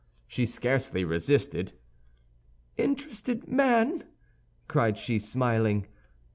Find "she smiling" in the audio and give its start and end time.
4.97-5.85